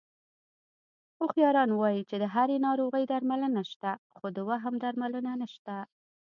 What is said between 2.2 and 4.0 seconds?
هرې ناروغۍ درملنه شته،